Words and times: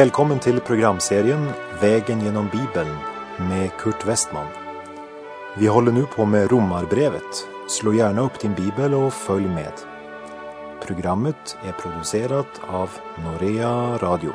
Välkommen 0.00 0.38
till 0.38 0.60
programserien 0.60 1.48
Vägen 1.80 2.20
genom 2.20 2.48
Bibeln 2.48 2.96
med 3.38 3.70
Kurt 3.78 4.06
Westman. 4.06 4.46
Vi 5.58 5.66
håller 5.66 5.92
nu 5.92 6.06
på 6.16 6.26
med 6.26 6.50
Romarbrevet. 6.50 7.48
Slå 7.68 7.94
gärna 7.94 8.20
upp 8.20 8.40
din 8.40 8.54
bibel 8.54 8.94
och 8.94 9.12
följ 9.12 9.48
med. 9.48 9.72
Programmet 10.86 11.56
är 11.64 11.72
producerat 11.72 12.60
av 12.68 12.90
Norea 13.24 13.98
Radio. 13.98 14.32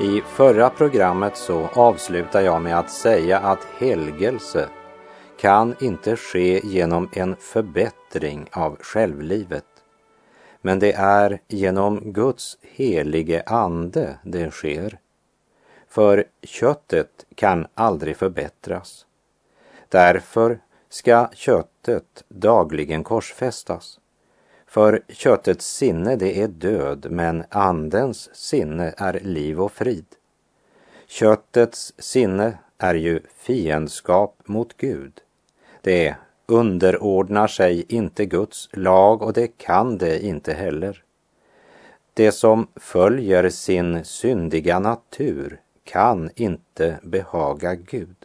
I 0.00 0.20
förra 0.20 0.70
programmet 0.70 1.36
så 1.36 1.68
avslutar 1.74 2.40
jag 2.40 2.62
med 2.62 2.78
att 2.78 2.90
säga 2.90 3.38
att 3.38 3.66
helgelse 3.78 4.68
kan 5.44 5.76
inte 5.80 6.16
ske 6.16 6.60
genom 6.64 7.08
en 7.12 7.36
förbättring 7.36 8.48
av 8.52 8.76
självlivet. 8.80 9.64
Men 10.60 10.78
det 10.78 10.92
är 10.92 11.40
genom 11.48 12.12
Guds 12.12 12.58
helige 12.62 13.42
ande 13.46 14.18
det 14.22 14.50
sker. 14.50 14.98
För 15.88 16.24
köttet 16.42 17.26
kan 17.34 17.66
aldrig 17.74 18.16
förbättras. 18.16 19.06
Därför 19.88 20.58
ska 20.88 21.28
köttet 21.34 22.24
dagligen 22.28 23.04
korsfästas. 23.04 24.00
För 24.66 25.02
köttets 25.08 25.66
sinne 25.66 26.16
det 26.16 26.42
är 26.42 26.48
död, 26.48 27.06
men 27.10 27.44
andens 27.48 28.34
sinne 28.34 28.94
är 28.96 29.20
liv 29.20 29.60
och 29.60 29.72
frid. 29.72 30.06
Köttets 31.06 31.92
sinne 31.98 32.58
är 32.78 32.94
ju 32.94 33.20
fiendskap 33.36 34.42
mot 34.44 34.76
Gud. 34.76 35.20
Det 35.84 36.14
underordnar 36.46 37.46
sig 37.46 37.84
inte 37.88 38.26
Guds 38.26 38.68
lag 38.72 39.22
och 39.22 39.32
det 39.32 39.58
kan 39.58 39.98
det 39.98 40.24
inte 40.24 40.52
heller. 40.52 41.02
Det 42.14 42.32
som 42.32 42.66
följer 42.76 43.48
sin 43.48 44.04
syndiga 44.04 44.78
natur 44.78 45.60
kan 45.84 46.30
inte 46.34 46.98
behaga 47.02 47.74
Gud. 47.74 48.16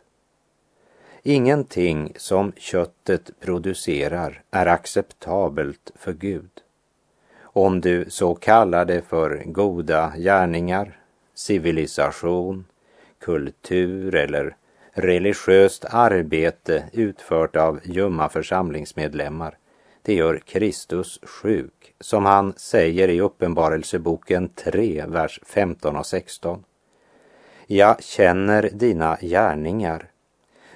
Ingenting 1.23 2.13
som 2.17 2.51
köttet 2.57 3.31
producerar 3.39 4.44
är 4.51 4.66
acceptabelt 4.66 5.91
för 5.95 6.13
Gud. 6.13 6.51
Om 7.41 7.81
du 7.81 8.05
så 8.09 8.35
kallar 8.35 8.85
det 8.85 9.01
för 9.01 9.44
goda 9.45 10.13
gärningar, 10.17 10.99
civilisation, 11.33 12.66
kultur 13.19 14.16
eller 14.16 14.55
religiöst 15.02 15.86
arbete 15.89 16.83
utfört 16.94 17.55
av 17.55 17.80
ljumma 17.83 18.30
församlingsmedlemmar, 18.30 19.58
det 20.02 20.14
gör 20.14 20.41
Kristus 20.45 21.19
sjuk, 21.23 21.94
som 22.00 22.25
han 22.25 22.53
säger 22.58 23.08
i 23.08 23.22
Uppenbarelseboken 23.22 24.50
3, 24.50 25.06
vers 25.08 25.39
15 25.44 25.95
och 25.95 26.06
16. 26.06 26.64
Jag 27.67 28.03
känner 28.03 28.69
dina 28.73 29.17
gärningar. 29.22 30.09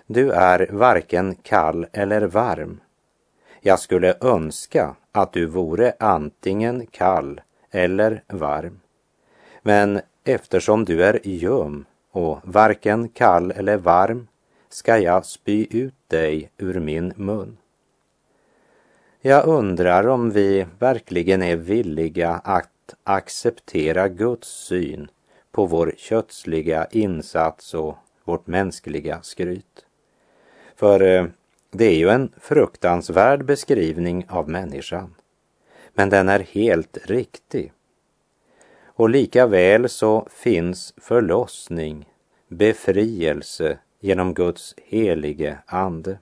Du 0.06 0.32
är 0.32 0.68
varken 0.72 1.36
kall 1.36 1.88
eller 1.94 2.22
varm. 2.22 2.82
Jag 3.62 3.80
skulle 3.80 4.16
önska 4.22 4.96
att 5.12 5.34
du 5.34 5.46
vore 5.46 5.94
antingen 6.00 6.86
kall 6.86 7.42
eller 7.72 8.24
varm. 8.28 8.80
Men 9.62 10.02
eftersom 10.24 10.86
du 10.86 11.04
är 11.04 11.20
ljum 11.24 11.86
och 12.14 12.40
varken 12.44 13.10
kall 13.10 13.52
eller 13.52 13.78
varm 13.78 14.28
ska 14.70 14.98
jag 14.98 15.26
spy 15.26 15.68
ut 15.70 15.94
dig 16.08 16.52
ur 16.58 16.80
min 16.80 17.14
mun. 17.16 17.58
Jag 19.22 19.48
undrar 19.48 20.08
om 20.08 20.32
vi 20.32 20.66
verkligen 20.80 21.42
är 21.42 21.56
villiga 21.56 22.30
att 22.30 22.96
acceptera 23.04 24.08
Guds 24.08 24.48
syn 24.48 25.08
på 25.52 25.66
vår 25.66 25.94
kötsliga 25.98 26.88
insats 26.92 27.74
och 27.74 27.98
vårt 28.24 28.48
mänskliga 28.48 29.22
skryt. 29.22 29.86
För 30.76 31.02
eh, 31.02 31.26
det 31.72 31.86
är 31.86 31.96
ju 31.96 32.10
en 32.10 32.32
fruktansvärd 32.38 33.46
beskrivning 33.46 34.26
av 34.30 34.50
människan. 34.50 35.16
Men 35.94 36.10
den 36.10 36.30
är 36.30 36.40
helt 36.40 36.98
riktig. 37.06 37.72
Och 38.96 39.10
lika 39.10 39.48
väl 39.48 39.90
så 39.90 40.28
finns 40.32 40.94
förlossning, 40.98 42.10
befrielse 42.48 43.78
genom 44.00 44.34
Guds 44.34 44.76
helige 44.78 45.58
ande. 45.66 46.18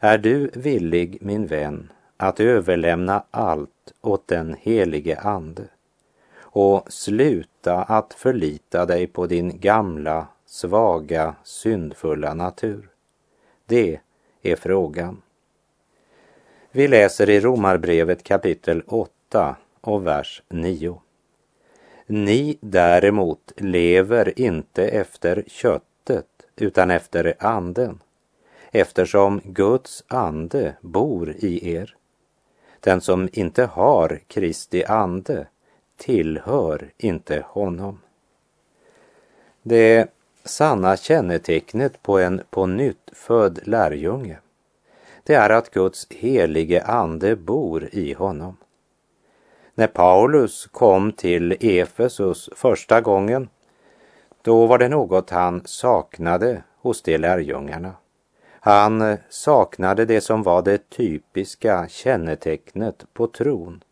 Är 0.00 0.18
du 0.18 0.50
villig, 0.54 1.18
min 1.20 1.46
vän, 1.46 1.92
att 2.16 2.40
överlämna 2.40 3.24
allt 3.30 3.92
åt 4.00 4.28
den 4.28 4.56
helige 4.60 5.18
ande 5.20 5.62
och 6.38 6.92
sluta 6.92 7.82
att 7.82 8.14
förlita 8.14 8.86
dig 8.86 9.06
på 9.06 9.26
din 9.26 9.60
gamla, 9.60 10.26
svaga, 10.46 11.34
syndfulla 11.44 12.34
natur? 12.34 12.88
Det 13.66 14.00
är 14.42 14.56
frågan. 14.56 15.22
Vi 16.70 16.88
läser 16.88 17.30
i 17.30 17.40
Romarbrevet 17.40 18.22
kapitel 18.22 18.82
8 18.86 19.56
och 19.80 20.06
vers 20.06 20.42
9. 20.48 21.00
Ni 22.06 22.58
däremot 22.60 23.52
lever 23.56 24.40
inte 24.40 24.88
efter 24.88 25.44
köttet 25.46 26.26
utan 26.56 26.90
efter 26.90 27.34
anden, 27.38 28.00
eftersom 28.70 29.40
Guds 29.44 30.04
ande 30.08 30.76
bor 30.80 31.30
i 31.30 31.74
er. 31.74 31.96
Den 32.80 33.00
som 33.00 33.28
inte 33.32 33.64
har 33.64 34.20
Kristi 34.26 34.84
ande 34.84 35.46
tillhör 35.96 36.90
inte 36.98 37.44
honom. 37.48 38.00
Det 39.62 40.10
sanna 40.44 40.96
kännetecknet 40.96 42.02
på 42.02 42.18
en 42.18 42.42
på 42.50 42.66
nytt 42.66 43.10
född 43.12 43.60
lärjunge, 43.62 44.38
det 45.22 45.34
är 45.34 45.50
att 45.50 45.70
Guds 45.70 46.06
helige 46.10 46.82
ande 46.84 47.36
bor 47.36 47.88
i 47.92 48.12
honom. 48.12 48.56
När 49.78 49.86
Paulus 49.86 50.66
kom 50.66 51.12
till 51.12 51.56
Efesus 51.60 52.50
första 52.56 53.00
gången, 53.00 53.48
då 54.42 54.66
var 54.66 54.78
det 54.78 54.88
något 54.88 55.30
han 55.30 55.62
saknade 55.64 56.62
hos 56.82 57.02
de 57.02 57.18
lärjungarna. 57.18 57.94
Han 58.50 59.16
saknade 59.28 60.04
det 60.04 60.20
som 60.20 60.42
var 60.42 60.62
det 60.62 60.90
typiska 60.90 61.88
kännetecknet 61.88 63.04
på 63.12 63.26
tron. 63.26 63.84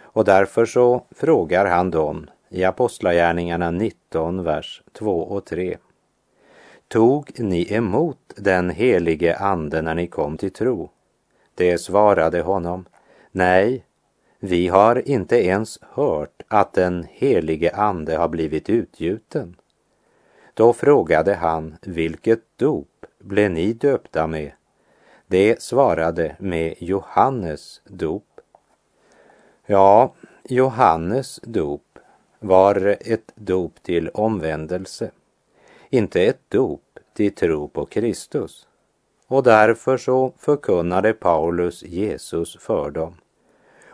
Och 0.00 0.24
därför 0.24 0.66
så 0.66 1.04
frågar 1.10 1.66
han 1.66 1.90
dem 1.90 2.30
i 2.48 2.64
Apostlagärningarna 2.64 3.70
19, 3.70 4.44
vers 4.44 4.82
2 4.92 5.20
och 5.20 5.44
3. 5.44 5.76
Tog 6.88 7.40
ni 7.40 7.74
emot 7.74 8.34
den 8.36 8.70
helige 8.70 9.36
ande 9.36 9.82
när 9.82 9.94
ni 9.94 10.06
kom 10.06 10.36
till 10.36 10.52
tro? 10.52 10.90
Det 11.54 11.78
svarade 11.78 12.40
honom, 12.40 12.84
nej, 13.32 13.84
vi 14.44 14.68
har 14.68 15.08
inte 15.08 15.36
ens 15.36 15.78
hört 15.82 16.42
att 16.48 16.72
den 16.72 17.06
helige 17.10 17.70
ande 17.74 18.16
har 18.16 18.28
blivit 18.28 18.70
utgjuten. 18.70 19.56
Då 20.54 20.72
frågade 20.72 21.34
han, 21.34 21.76
vilket 21.82 22.40
dop 22.56 23.06
blev 23.18 23.50
ni 23.50 23.72
döpta 23.72 24.26
med? 24.26 24.52
Det 25.26 25.62
svarade 25.62 26.36
med 26.38 26.74
Johannes 26.78 27.80
dop. 27.84 28.40
Ja, 29.66 30.14
Johannes 30.44 31.40
dop 31.42 31.98
var 32.38 32.96
ett 33.00 33.32
dop 33.34 33.82
till 33.82 34.08
omvändelse, 34.08 35.10
inte 35.90 36.22
ett 36.22 36.42
dop 36.48 36.98
till 37.14 37.34
tro 37.34 37.68
på 37.68 37.86
Kristus. 37.86 38.66
Och 39.26 39.42
därför 39.42 39.96
så 39.96 40.32
förkunnade 40.38 41.12
Paulus 41.12 41.82
Jesus 41.82 42.56
för 42.60 42.90
dem. 42.90 43.14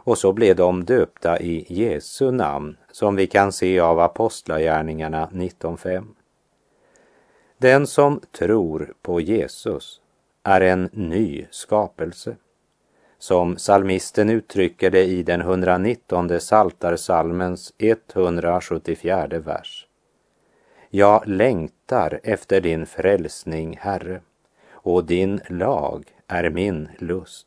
Och 0.08 0.18
så 0.18 0.32
blev 0.32 0.56
de 0.56 0.84
döpta 0.84 1.40
i 1.40 1.66
Jesu 1.68 2.30
namn, 2.30 2.76
som 2.92 3.16
vi 3.16 3.26
kan 3.26 3.52
se 3.52 3.80
av 3.80 4.00
Apostlagärningarna 4.00 5.28
19.5. 5.32 6.06
Den 7.58 7.86
som 7.86 8.20
tror 8.38 8.94
på 9.02 9.20
Jesus 9.20 10.00
är 10.42 10.60
en 10.60 10.88
ny 10.92 11.46
skapelse. 11.50 12.36
Som 13.18 13.56
salmisten 13.56 14.30
uttrycker 14.30 14.90
det 14.90 15.04
i 15.04 15.22
den 15.22 15.40
119 15.40 16.40
saltarsalmens 16.40 17.72
174 17.78 19.26
vers. 19.38 19.86
Jag 20.90 21.28
längtar 21.28 22.20
efter 22.22 22.60
din 22.60 22.86
frälsning, 22.86 23.76
Herre, 23.80 24.20
och 24.70 25.04
din 25.04 25.40
lag 25.48 26.04
är 26.26 26.50
min 26.50 26.88
lust. 26.98 27.46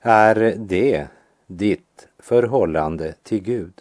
Är 0.00 0.54
det 0.58 1.08
ditt 1.48 2.08
förhållande 2.18 3.14
till 3.22 3.42
Gud? 3.42 3.72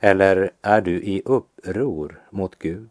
Eller 0.00 0.50
är 0.62 0.80
du 0.80 1.02
i 1.02 1.22
uppror 1.24 2.22
mot 2.30 2.58
Gud? 2.58 2.88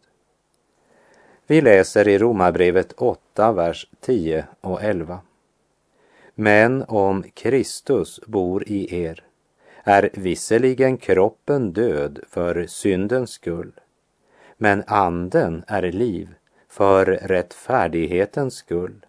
Vi 1.46 1.60
läser 1.60 2.08
i 2.08 2.18
Romarbrevet 2.18 2.92
8, 2.92 3.52
vers 3.52 3.86
10 4.00 4.46
och 4.60 4.82
11. 4.82 5.20
Men 6.34 6.82
om 6.82 7.22
Kristus 7.22 8.20
bor 8.26 8.68
i 8.68 9.02
er 9.02 9.24
är 9.82 10.10
visserligen 10.12 10.96
kroppen 10.96 11.72
död 11.72 12.20
för 12.28 12.66
syndens 12.66 13.30
skull, 13.30 13.72
men 14.56 14.84
anden 14.86 15.64
är 15.66 15.82
liv 15.82 16.34
för 16.68 17.06
rättfärdighetens 17.06 18.54
skull. 18.54 19.06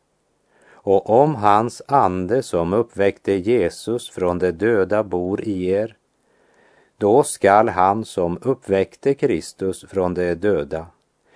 Och 0.86 1.10
om 1.10 1.36
hans 1.36 1.82
ande 1.88 2.44
som 2.44 2.74
uppväckte 2.74 3.34
Jesus 3.34 4.10
från 4.10 4.40
de 4.40 4.52
döda 4.52 5.04
bor 5.04 5.42
i 5.42 5.70
er, 5.70 5.98
då 6.98 7.24
skall 7.24 7.70
han 7.70 8.06
som 8.06 8.38
uppväckte 8.42 9.14
Kristus 9.14 9.86
från 9.90 10.14
de 10.14 10.36
döda 10.36 10.88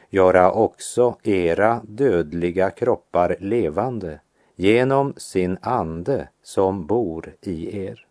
göra 0.10 0.51
också 0.51 1.16
era 1.24 1.81
dödliga 1.84 2.69
kroppar 2.69 3.36
levande 3.40 4.19
genom 4.56 5.13
sin 5.18 5.57
ande 5.62 6.28
som 6.44 6.86
bor 6.86 7.34
i 7.42 7.78
er. 7.86 8.06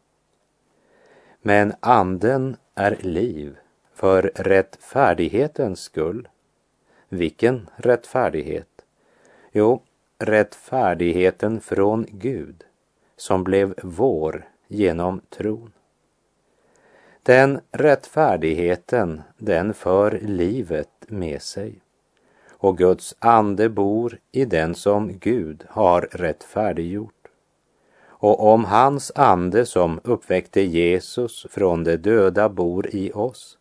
Men 1.43 1.75
anden 1.81 2.57
är 2.75 2.99
liv 3.01 3.57
för 3.95 4.33
rättfärdighetens 4.35 5.81
skull. 5.81 6.29
Vilken 7.09 7.69
rättfärdighet? 7.77 8.69
Jo, 9.53 9.83
rättfärdigheten 10.19 11.61
från 11.61 12.07
Gud 12.09 12.65
som 13.17 13.45
blev 13.45 13.75
vår 13.83 14.49
genom 14.69 15.21
tron. 15.29 15.73
Den 17.23 17.61
rättfärdigheten, 17.73 19.23
den 19.37 19.75
för 19.75 20.19
livet 20.23 20.91
med 21.09 21.43
sig. 21.43 21.81
Och 22.51 22.79
Guds 22.79 23.17
ande 23.19 23.69
bor 23.69 24.19
i 24.33 24.45
den 24.45 24.75
som 24.75 25.19
Gud 25.19 25.65
har 25.69 26.01
rättfärdiggjort. 26.01 27.29
Och 28.09 28.53
om 28.53 28.65
hans 28.65 29.13
ande 29.15 29.67
som 29.67 30.01
uppväckte 30.05 30.61
Jesus 30.61 31.47
från 31.51 31.85
de 31.85 31.97
döda 31.97 32.49
bor 32.49 32.87
i 32.95 33.13
oss, 33.13 33.59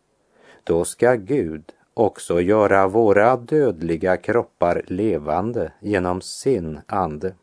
då 0.64 0.84
ska 0.84 1.14
Gud 1.14 1.72
också 1.98 2.40
göra 2.40 2.88
våra 2.88 3.36
dödliga 3.36 4.16
kroppar 4.16 4.82
levande 4.86 5.72
genom 5.80 6.20
sin 6.20 6.80
ande. 6.86 7.34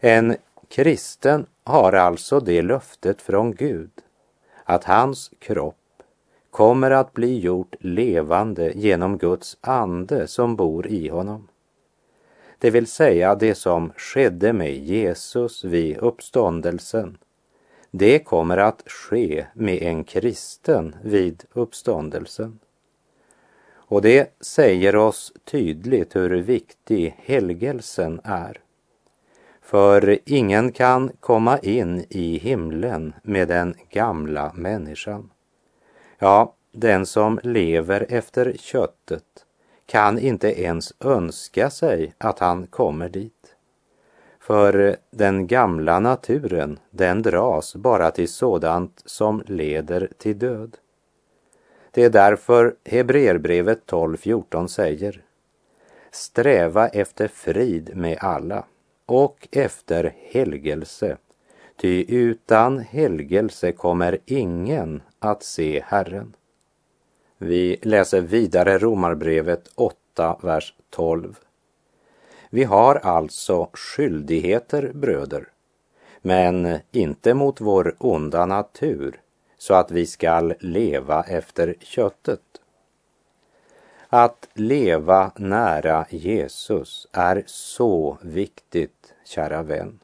En 0.00 0.36
kristen 0.68 1.46
har 1.64 1.92
alltså 1.92 2.40
det 2.40 2.62
löftet 2.62 3.22
från 3.22 3.54
Gud 3.54 3.90
att 4.64 4.84
hans 4.84 5.30
kropp 5.38 5.76
kommer 6.50 6.90
att 6.90 7.12
bli 7.12 7.38
gjort 7.38 7.74
levande 7.80 8.72
genom 8.74 9.18
Guds 9.18 9.56
ande 9.60 10.26
som 10.26 10.56
bor 10.56 10.86
i 10.86 11.08
honom. 11.08 11.48
Det 12.58 12.70
vill 12.70 12.86
säga 12.86 13.34
det 13.34 13.54
som 13.54 13.92
skedde 13.96 14.52
med 14.52 14.74
Jesus 14.74 15.64
vid 15.64 15.96
uppståndelsen. 15.96 17.18
Det 17.90 18.18
kommer 18.18 18.56
att 18.56 18.82
ske 18.86 19.46
med 19.54 19.82
en 19.82 20.04
kristen 20.04 20.96
vid 21.02 21.44
uppståndelsen. 21.52 22.58
Och 23.88 24.02
det 24.02 24.36
säger 24.40 24.96
oss 24.96 25.32
tydligt 25.44 26.16
hur 26.16 26.30
viktig 26.30 27.14
helgelsen 27.18 28.20
är. 28.24 28.60
För 29.62 30.18
ingen 30.24 30.72
kan 30.72 31.10
komma 31.20 31.58
in 31.58 32.04
i 32.08 32.38
himlen 32.38 33.14
med 33.22 33.48
den 33.48 33.74
gamla 33.90 34.52
människan. 34.54 35.30
Ja, 36.18 36.54
den 36.72 37.06
som 37.06 37.40
lever 37.42 38.06
efter 38.08 38.52
köttet 38.58 39.24
kan 39.86 40.18
inte 40.18 40.60
ens 40.60 40.92
önska 41.00 41.70
sig 41.70 42.14
att 42.18 42.38
han 42.38 42.66
kommer 42.66 43.08
dit. 43.08 43.56
För 44.40 44.96
den 45.10 45.46
gamla 45.46 46.00
naturen, 46.00 46.78
den 46.90 47.22
dras 47.22 47.76
bara 47.76 48.10
till 48.10 48.28
sådant 48.28 49.02
som 49.04 49.42
leder 49.46 50.08
till 50.18 50.38
död. 50.38 50.76
Det 51.98 52.04
är 52.04 52.10
därför 52.10 52.74
Hebreerbrevet 52.84 53.80
12.14 53.86 54.66
säger 54.66 55.22
Sträva 56.10 56.88
efter 56.88 57.28
frid 57.28 57.96
med 57.96 58.18
alla 58.20 58.64
och 59.06 59.48
efter 59.52 60.14
helgelse, 60.16 61.16
ty 61.80 62.04
utan 62.08 62.78
helgelse 62.78 63.72
kommer 63.72 64.18
ingen 64.24 65.02
att 65.18 65.42
se 65.42 65.82
Herren. 65.86 66.36
Vi 67.38 67.78
läser 67.82 68.20
vidare 68.20 68.78
Romarbrevet 68.78 69.70
8, 69.74 70.36
vers 70.42 70.74
12. 70.90 71.38
Vi 72.50 72.64
har 72.64 72.94
alltså 72.94 73.70
skyldigheter, 73.72 74.92
bröder, 74.94 75.48
men 76.22 76.78
inte 76.92 77.34
mot 77.34 77.60
vår 77.60 77.94
onda 77.98 78.46
natur, 78.46 79.20
så 79.58 79.74
att 79.74 79.90
vi 79.90 80.06
skall 80.06 80.54
leva 80.60 81.22
efter 81.22 81.74
köttet. 81.80 82.40
Att 84.08 84.48
leva 84.54 85.32
nära 85.36 86.06
Jesus 86.10 87.08
är 87.12 87.42
så 87.46 88.18
viktigt, 88.22 89.14
kära 89.24 89.62
vän. 89.62 89.98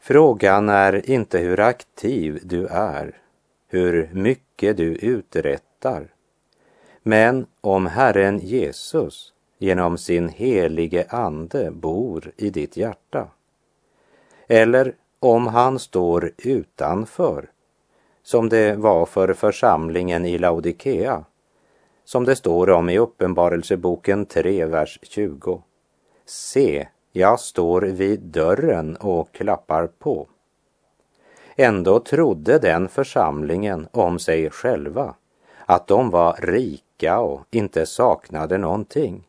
Frågan 0.00 0.68
är 0.68 1.10
inte 1.10 1.38
hur 1.38 1.60
aktiv 1.60 2.40
du 2.42 2.66
är, 2.66 3.18
hur 3.68 4.10
mycket 4.12 4.76
du 4.76 4.94
uträttar, 4.94 6.14
men 7.02 7.46
om 7.60 7.86
Herren 7.86 8.38
Jesus 8.38 9.32
genom 9.58 9.98
sin 9.98 10.28
helige 10.28 11.06
Ande 11.08 11.70
bor 11.70 12.32
i 12.36 12.50
ditt 12.50 12.76
hjärta. 12.76 13.28
Eller 14.46 14.94
om 15.20 15.46
han 15.46 15.78
står 15.78 16.32
utanför, 16.38 17.50
som 18.30 18.48
det 18.48 18.76
var 18.76 19.06
för 19.06 19.32
församlingen 19.32 20.26
i 20.26 20.38
Laodikea 20.38 21.24
som 22.04 22.24
det 22.24 22.36
står 22.36 22.70
om 22.70 22.90
i 22.90 22.98
Uppenbarelseboken 22.98 24.26
3, 24.26 24.64
vers 24.66 24.98
20. 25.02 25.62
Se, 26.26 26.88
jag 27.12 27.40
står 27.40 27.80
vid 27.80 28.20
dörren 28.20 28.96
och 28.96 29.32
klappar 29.32 29.86
på. 29.86 30.28
Ändå 31.56 32.00
trodde 32.00 32.58
den 32.58 32.88
församlingen 32.88 33.88
om 33.92 34.18
sig 34.18 34.50
själva 34.50 35.14
att 35.66 35.86
de 35.86 36.10
var 36.10 36.38
rika 36.42 37.20
och 37.20 37.46
inte 37.50 37.86
saknade 37.86 38.58
någonting. 38.58 39.28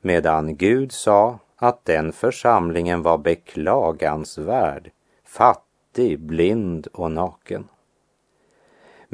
Medan 0.00 0.56
Gud 0.56 0.92
sa 0.92 1.38
att 1.56 1.84
den 1.84 2.12
församlingen 2.12 3.02
var 3.02 3.18
beklagansvärd, 3.18 4.90
fattig, 5.24 6.20
blind 6.20 6.86
och 6.92 7.10
naken. 7.10 7.68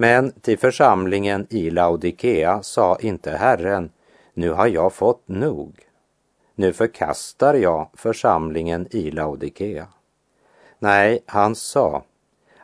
Men 0.01 0.33
till 0.33 0.59
församlingen 0.59 1.47
i 1.51 1.71
Laodikea 1.71 2.63
sa 2.63 2.99
inte 3.01 3.31
Herren, 3.31 3.91
nu 4.35 4.51
har 4.51 4.67
jag 4.67 4.93
fått 4.93 5.29
nog. 5.29 5.81
Nu 6.55 6.73
förkastar 6.73 7.55
jag 7.55 7.91
församlingen 7.95 8.87
i 8.91 9.11
Laodikea. 9.11 9.87
Nej, 10.79 11.23
han 11.27 11.55
sa, 11.55 12.05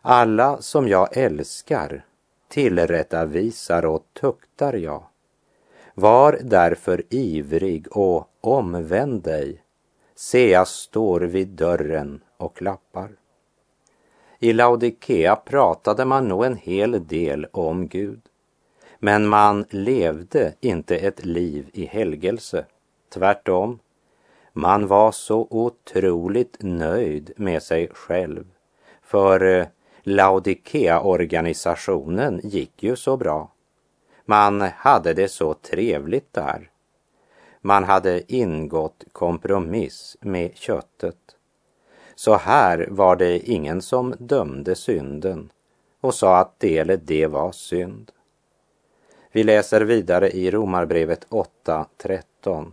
alla 0.02 0.62
som 0.62 0.88
jag 0.88 1.16
älskar 1.16 2.04
tillrättavisar 2.48 3.84
och 3.84 4.06
tuktar 4.20 4.72
jag. 4.72 5.02
Var 5.94 6.38
därför 6.42 7.02
ivrig 7.10 7.96
och 7.96 8.28
omvänd 8.40 9.22
dig. 9.22 9.62
Se, 10.14 10.50
jag 10.50 10.68
står 10.68 11.20
vid 11.20 11.48
dörren 11.48 12.20
och 12.36 12.56
klappar. 12.56 13.10
I 14.38 14.52
Laodikea 14.52 15.36
pratade 15.36 16.04
man 16.04 16.28
nog 16.28 16.44
en 16.44 16.56
hel 16.56 17.06
del 17.06 17.46
om 17.52 17.88
Gud. 17.88 18.20
Men 18.98 19.26
man 19.26 19.64
levde 19.70 20.54
inte 20.60 20.96
ett 20.96 21.24
liv 21.24 21.70
i 21.72 21.84
helgelse. 21.84 22.64
Tvärtom, 23.14 23.78
man 24.52 24.86
var 24.86 25.12
så 25.12 25.46
otroligt 25.50 26.56
nöjd 26.60 27.32
med 27.36 27.62
sig 27.62 27.88
själv. 27.88 28.44
För 29.02 29.44
eh, 29.44 29.66
Laodikea-organisationen 30.02 32.40
gick 32.44 32.82
ju 32.82 32.96
så 32.96 33.16
bra. 33.16 33.52
Man 34.24 34.60
hade 34.60 35.14
det 35.14 35.28
så 35.28 35.54
trevligt 35.54 36.32
där. 36.32 36.70
Man 37.60 37.84
hade 37.84 38.32
ingått 38.32 39.04
kompromiss 39.12 40.16
med 40.20 40.56
köttet. 40.56 41.25
Så 42.18 42.34
här 42.34 42.88
var 42.90 43.16
det 43.16 43.38
ingen 43.38 43.82
som 43.82 44.14
dömde 44.18 44.74
synden 44.74 45.50
och 46.00 46.14
sa 46.14 46.38
att 46.38 46.60
det 46.60 46.78
eller 46.78 46.96
det 46.96 47.26
var 47.26 47.52
synd. 47.52 48.12
Vi 49.32 49.44
läser 49.44 49.80
vidare 49.80 50.30
i 50.30 50.50
Romarbrevet 50.50 51.28
8.13. 51.28 52.72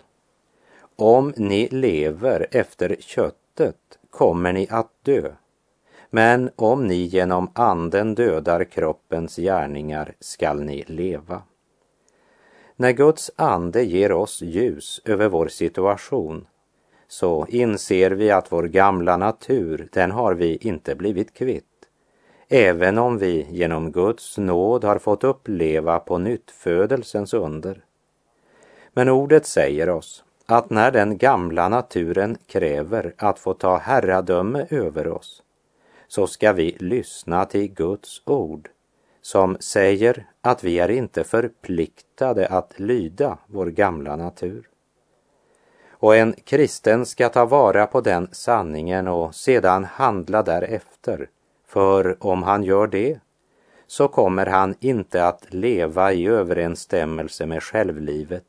Om 0.96 1.34
ni 1.38 1.68
lever 1.72 2.48
efter 2.52 2.96
köttet 3.00 4.00
kommer 4.10 4.54
ni 4.54 4.68
att 4.70 4.92
dö. 5.02 5.32
Men 6.10 6.50
om 6.56 6.88
ni 6.88 6.96
genom 6.96 7.52
anden 7.56 8.16
dödar 8.16 8.64
kroppens 8.64 9.36
gärningar 9.36 10.14
skall 10.20 10.62
ni 10.62 10.84
leva. 10.88 11.42
När 12.76 12.92
Guds 12.92 13.32
ande 13.36 13.84
ger 13.84 14.12
oss 14.12 14.42
ljus 14.42 15.02
över 15.06 15.30
vår 15.30 15.48
situation 15.48 16.48
så 17.14 17.46
inser 17.50 18.12
vi 18.12 18.32
att 18.32 18.52
vår 18.52 18.64
gamla 18.64 19.18
natur, 19.18 19.88
den 19.92 20.12
har 20.12 20.34
vi 20.34 20.58
inte 20.62 20.96
blivit 20.96 21.34
kvitt. 21.34 21.66
Även 22.50 22.98
om 22.98 23.18
vi 23.18 23.48
genom 23.50 23.92
Guds 23.92 24.38
nåd 24.38 24.84
har 24.84 24.98
fått 24.98 25.24
uppleva 25.24 26.00
på 26.00 26.18
nytt 26.18 26.52
födelsens 26.52 27.34
under. 27.34 27.84
Men 28.94 29.10
ordet 29.10 29.46
säger 29.46 29.90
oss 29.90 30.24
att 30.46 30.70
när 30.70 30.92
den 30.92 31.18
gamla 31.18 31.70
naturen 31.70 32.38
kräver 32.48 33.14
att 33.18 33.40
få 33.40 33.54
ta 33.54 33.78
herradöme 33.78 34.68
över 34.70 35.08
oss 35.08 35.44
så 36.08 36.28
ska 36.28 36.54
vi 36.54 36.76
lyssna 36.80 37.46
till 37.46 37.74
Guds 37.74 38.22
ord 38.26 38.70
som 39.22 39.58
säger 39.60 40.26
att 40.42 40.64
vi 40.64 40.80
är 40.80 40.90
inte 40.92 41.24
förpliktade 41.24 42.48
att 42.48 42.80
lyda 42.80 43.38
vår 43.48 43.66
gamla 43.66 44.16
natur. 44.16 44.73
Och 46.04 46.16
en 46.16 46.34
kristen 46.34 47.06
ska 47.06 47.30
ta 47.30 47.46
vara 47.46 47.88
på 47.88 48.02
den 48.02 48.28
sanningen 48.32 49.08
och 49.08 49.36
sedan 49.36 49.86
handla 49.86 50.44
därefter. 50.44 51.30
För 51.68 52.18
om 52.20 52.44
han 52.44 52.64
gör 52.64 52.88
det 52.88 53.20
så 53.88 54.08
kommer 54.08 54.46
han 54.46 54.76
inte 54.80 55.28
att 55.28 55.54
leva 55.54 56.14
i 56.14 56.28
överensstämmelse 56.28 57.46
med 57.46 57.64
självlivet. 57.64 58.44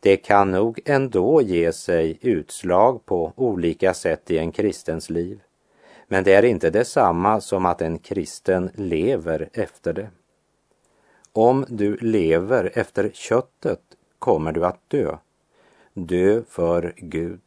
Det 0.00 0.16
kan 0.16 0.50
nog 0.50 0.80
ändå 0.84 1.42
ge 1.42 1.72
sig 1.72 2.18
utslag 2.20 3.06
på 3.06 3.32
olika 3.36 3.94
sätt 3.94 4.30
i 4.30 4.38
en 4.38 4.52
kristens 4.52 5.10
liv. 5.10 5.40
Men 6.08 6.24
det 6.24 6.34
är 6.34 6.44
inte 6.44 6.70
detsamma 6.70 7.40
som 7.40 7.66
att 7.66 7.82
en 7.82 7.98
kristen 7.98 8.70
lever 8.74 9.48
efter 9.52 9.92
det. 9.92 10.08
Om 11.32 11.64
du 11.68 11.96
lever 11.96 12.70
efter 12.74 13.10
köttet 13.14 13.80
kommer 14.18 14.52
du 14.52 14.66
att 14.66 14.90
dö. 14.90 15.16
Dö 15.98 16.42
för 16.48 16.92
Gud. 16.96 17.40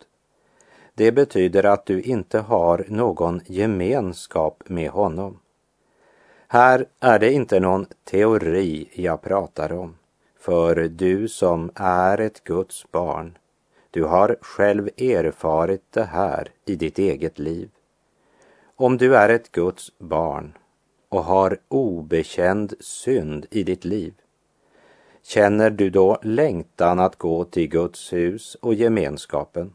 Det 0.93 1.11
betyder 1.11 1.63
att 1.63 1.85
du 1.85 2.01
inte 2.01 2.39
har 2.39 2.85
någon 2.87 3.41
gemenskap 3.45 4.63
med 4.67 4.89
honom. 4.89 5.39
Här 6.47 6.85
är 6.99 7.19
det 7.19 7.31
inte 7.31 7.59
någon 7.59 7.85
teori 8.03 8.89
jag 8.93 9.21
pratar 9.21 9.71
om, 9.73 9.95
för 10.39 10.75
du 10.75 11.27
som 11.27 11.71
är 11.75 12.17
ett 12.17 12.43
Guds 12.43 12.91
barn, 12.91 13.37
du 13.91 14.03
har 14.03 14.37
själv 14.41 14.89
erfarit 14.97 15.91
det 15.91 16.03
här 16.03 16.51
i 16.65 16.75
ditt 16.75 16.99
eget 16.99 17.39
liv. 17.39 17.69
Om 18.75 18.97
du 18.97 19.15
är 19.15 19.29
ett 19.29 19.51
Guds 19.51 19.91
barn 19.97 20.57
och 21.09 21.23
har 21.23 21.57
obekänd 21.67 22.73
synd 22.79 23.45
i 23.51 23.63
ditt 23.63 23.85
liv, 23.85 24.13
känner 25.23 25.69
du 25.69 25.89
då 25.89 26.19
längtan 26.21 26.99
att 26.99 27.15
gå 27.15 27.43
till 27.43 27.67
Guds 27.67 28.13
hus 28.13 28.55
och 28.55 28.73
gemenskapen? 28.73 29.73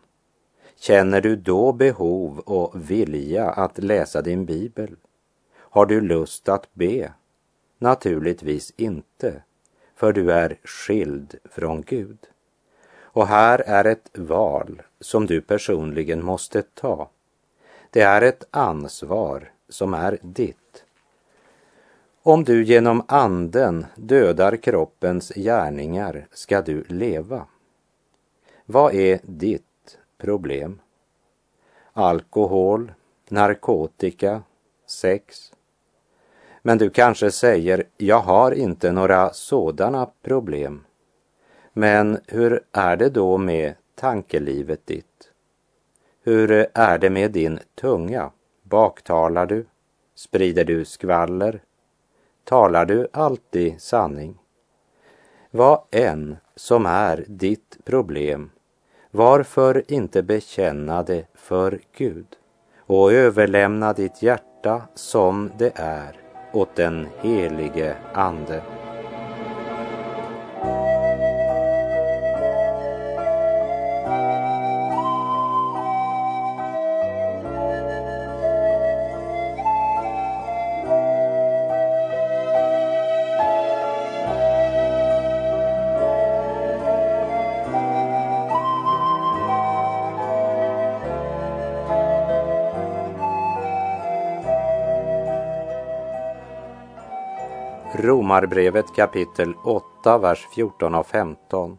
Känner 0.77 1.21
du 1.21 1.37
då 1.37 1.73
behov 1.73 2.39
och 2.39 2.91
vilja 2.91 3.51
att 3.51 3.79
läsa 3.79 4.23
din 4.23 4.45
bibel? 4.45 4.97
Har 5.57 5.87
du 5.87 6.01
lust 6.01 6.49
att 6.49 6.75
be? 6.75 7.13
Naturligtvis 7.79 8.73
inte, 8.77 9.43
för 9.97 10.13
du 10.13 10.33
är 10.33 10.59
skild 10.65 11.35
från 11.45 11.83
Gud. 11.83 12.19
Och 12.97 13.27
här 13.27 13.59
är 13.59 13.85
ett 13.85 14.19
val 14.19 14.83
som 15.01 15.27
du 15.27 15.41
personligen 15.41 16.25
måste 16.25 16.63
ta. 16.63 17.11
Det 17.91 18.01
är 18.01 18.23
ett 18.23 18.45
ansvar 18.51 19.53
som 19.69 19.95
är 19.95 20.19
ditt. 20.23 20.57
Om 22.27 22.45
du 22.45 22.65
genom 22.65 23.03
anden 23.09 23.87
dödar 23.95 24.57
kroppens 24.57 25.33
gärningar 25.35 26.27
ska 26.33 26.63
du 26.63 26.85
leva. 26.89 27.47
Vad 28.67 28.95
är 28.95 29.21
ditt 29.23 29.99
problem? 30.19 30.81
Alkohol, 31.93 32.93
narkotika, 33.29 34.43
sex. 34.87 35.53
Men 36.63 36.79
du 36.79 36.91
kanske 36.91 37.31
säger, 37.31 37.85
jag 37.97 38.21
har 38.21 38.53
inte 38.53 38.93
några 38.93 39.33
sådana 39.33 40.11
problem. 40.23 40.85
Men 41.73 42.19
hur 42.27 42.65
är 42.73 42.97
det 42.97 43.09
då 43.09 43.39
med 43.39 43.75
tankelivet 43.95 44.87
ditt? 44.87 45.31
Hur 46.23 46.67
är 46.75 46.99
det 46.99 47.11
med 47.11 47.33
din 47.33 47.59
tunga? 47.75 48.31
Baktalar 48.63 49.47
du? 49.47 49.67
Sprider 50.15 50.65
du 50.65 50.85
skvaller? 50.85 51.61
Talar 52.45 52.85
du 52.85 53.09
alltid 53.13 53.81
sanning? 53.81 54.39
Vad 55.51 55.81
än 55.91 56.37
som 56.57 56.87
är 56.87 57.25
ditt 57.29 57.79
problem, 57.85 58.51
varför 59.11 59.83
inte 59.89 60.23
bekänna 60.23 61.03
det 61.03 61.27
för 61.35 61.81
Gud 61.97 62.27
och 62.79 63.13
överlämna 63.13 63.93
ditt 63.93 64.23
hjärta 64.23 64.83
som 64.95 65.51
det 65.59 65.73
är 65.75 66.17
åt 66.53 66.77
den 66.77 67.07
helige 67.21 67.97
Ande. 68.13 68.63
Romarbrevet 98.35 98.95
kapitel 98.95 99.55
8, 99.65 100.19
vers 100.19 100.49
14 100.55 100.95
och 100.95 101.07
15. 101.07 101.79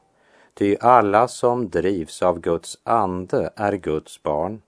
Ty 0.53 0.75
alla 0.79 1.27
som 1.27 1.69
drivs 1.69 2.21
av 2.21 2.39
Guds 2.39 2.77
ande 2.83 3.49
är 3.55 3.73
Guds 3.73 4.23
barn. 4.23 4.61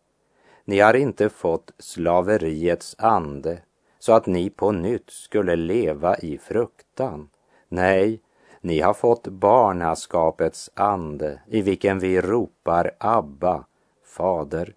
Ni 0.66 0.80
har 0.80 0.94
inte 0.94 1.30
fått 1.30 1.72
slaveriets 1.80 2.96
ande 3.00 3.62
så 4.00 4.14
att 4.14 4.26
ni 4.26 4.50
på 4.50 4.72
nytt 4.72 5.10
skulle 5.10 5.56
leva 5.56 6.18
i 6.18 6.38
fruktan. 6.38 7.30
Nej, 7.70 8.22
ni 8.62 8.80
har 8.80 8.94
fått 8.94 9.28
barnaskapets 9.28 10.70
ande 10.74 11.42
i 11.48 11.62
vilken 11.62 12.00
vi 12.00 12.22
ropar 12.22 12.92
Abba, 12.98 13.66
Fader. 14.06 14.74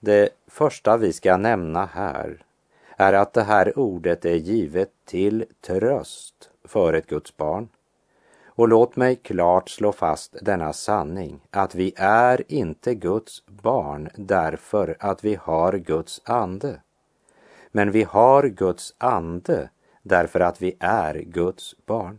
Det 0.00 0.28
första 0.46 0.96
vi 0.96 1.12
ska 1.12 1.36
nämna 1.36 1.86
här 1.86 2.42
är 3.02 3.12
att 3.12 3.32
det 3.32 3.42
här 3.42 3.78
ordet 3.78 4.24
är 4.24 4.34
givet 4.34 4.90
till 5.04 5.44
tröst 5.66 6.50
för 6.64 6.92
ett 6.92 7.06
Guds 7.06 7.36
barn. 7.36 7.68
Och 8.46 8.68
låt 8.68 8.96
mig 8.96 9.16
klart 9.16 9.70
slå 9.70 9.92
fast 9.92 10.36
denna 10.42 10.72
sanning, 10.72 11.40
att 11.50 11.74
vi 11.74 11.94
är 11.96 12.42
inte 12.48 12.94
Guds 12.94 13.46
barn 13.46 14.08
därför 14.14 14.96
att 15.00 15.24
vi 15.24 15.34
har 15.34 15.72
Guds 15.72 16.20
ande. 16.24 16.80
Men 17.70 17.90
vi 17.90 18.02
har 18.02 18.42
Guds 18.48 18.94
ande 18.98 19.70
därför 20.02 20.40
att 20.40 20.62
vi 20.62 20.76
är 20.80 21.14
Guds 21.14 21.74
barn. 21.86 22.18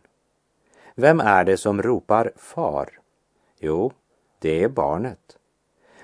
Vem 0.95 1.19
är 1.19 1.43
det 1.43 1.57
som 1.57 1.81
ropar 1.81 2.31
far? 2.35 2.99
Jo, 3.59 3.91
det 4.39 4.63
är 4.63 4.69
barnet. 4.69 5.37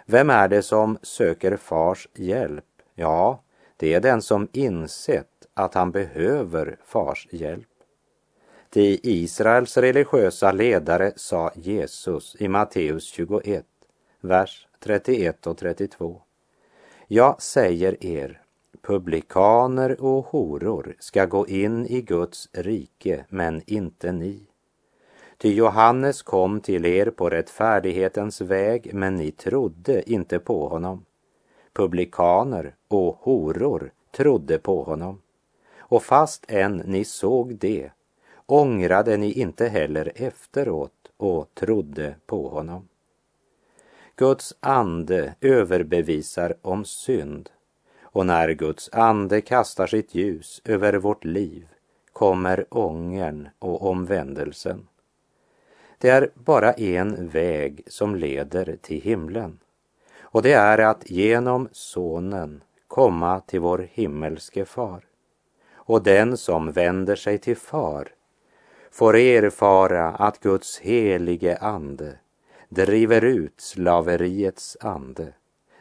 Vem 0.05 0.29
är 0.29 0.47
det 0.47 0.61
som 0.61 0.97
söker 1.01 1.57
fars 1.57 2.07
hjälp? 2.13 2.65
Ja, 2.95 3.39
det 3.79 3.93
är 3.93 3.99
den 3.99 4.21
som 4.21 4.47
insett 4.53 5.47
att 5.53 5.73
han 5.73 5.91
behöver 5.91 6.77
fars 6.85 7.27
hjälp. 7.31 7.67
Till 8.69 8.99
Israels 9.03 9.77
religiösa 9.77 10.51
ledare 10.51 11.11
sa 11.15 11.51
Jesus 11.55 12.35
i 12.39 12.47
Matteus 12.47 13.03
21, 13.03 13.65
vers 14.21 14.67
31 14.79 15.47
och 15.47 15.57
32. 15.57 16.21
Jag 17.07 17.41
säger 17.41 18.05
er, 18.05 18.41
publikaner 18.81 20.01
och 20.01 20.25
horor 20.25 20.95
ska 20.99 21.25
gå 21.25 21.47
in 21.47 21.85
i 21.85 22.01
Guds 22.01 22.49
rike, 22.51 23.25
men 23.29 23.61
inte 23.65 24.11
ni. 24.11 24.41
Ty 25.37 25.53
Johannes 25.53 26.21
kom 26.21 26.61
till 26.61 26.85
er 26.85 27.09
på 27.09 27.29
rättfärdighetens 27.29 28.41
väg, 28.41 28.93
men 28.93 29.15
ni 29.15 29.31
trodde 29.31 30.11
inte 30.11 30.39
på 30.39 30.67
honom 30.67 31.05
publikaner 31.73 32.75
och 32.87 33.17
horor 33.21 33.91
trodde 34.11 34.57
på 34.57 34.83
honom. 34.83 35.21
Och 35.77 36.03
fast 36.03 36.45
än 36.47 36.77
ni 36.77 37.05
såg 37.05 37.55
det 37.55 37.91
ångrade 38.45 39.17
ni 39.17 39.31
inte 39.31 39.67
heller 39.67 40.11
efteråt 40.15 41.11
och 41.17 41.55
trodde 41.55 42.15
på 42.25 42.49
honom. 42.49 42.87
Guds 44.15 44.55
ande 44.59 45.35
överbevisar 45.41 46.53
om 46.61 46.85
synd 46.85 47.49
och 48.01 48.25
när 48.25 48.49
Guds 48.49 48.89
ande 48.93 49.41
kastar 49.41 49.87
sitt 49.87 50.15
ljus 50.15 50.61
över 50.65 50.93
vårt 50.93 51.25
liv 51.25 51.67
kommer 52.13 52.65
ångern 52.69 53.49
och 53.59 53.81
omvändelsen. 53.81 54.87
Det 55.97 56.09
är 56.09 56.29
bara 56.33 56.73
en 56.73 57.27
väg 57.27 57.83
som 57.87 58.15
leder 58.15 58.77
till 58.81 59.01
himlen 59.01 59.59
och 60.31 60.41
det 60.41 60.53
är 60.53 60.77
att 60.77 61.09
genom 61.09 61.69
Sonen 61.71 62.63
komma 62.87 63.39
till 63.39 63.59
vår 63.59 63.89
himmelske 63.91 64.65
Far. 64.65 65.05
Och 65.73 66.03
den 66.03 66.37
som 66.37 66.71
vänder 66.71 67.15
sig 67.15 67.37
till 67.37 67.57
Far 67.57 68.07
får 68.91 69.15
erfara 69.15 70.09
att 70.09 70.39
Guds 70.39 70.79
helige 70.79 71.57
ande 71.57 72.17
driver 72.69 73.23
ut 73.23 73.61
slaveriets 73.61 74.77
ande, 74.79 75.33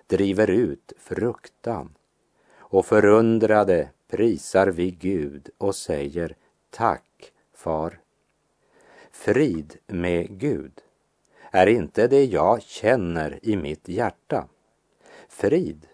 driver 0.07 0.51
ut 0.51 0.93
fruktan 0.99 1.95
och 2.59 2.87
förundrade 2.87 3.89
prisar 4.11 4.67
vi 4.67 4.91
Gud 4.91 5.51
och 5.59 5.75
säger 5.75 6.37
tack 6.71 7.33
far. 7.55 8.01
Frid 9.13 9.77
med 9.87 10.39
Gud 10.39 10.73
är 11.51 11.67
inte 11.67 12.09
det 12.09 12.25
jag 12.25 12.63
känner 12.63 13.39
i 13.43 13.57
mitt 13.57 13.89
hjärta. 13.89 14.45
Frid, 15.29 15.87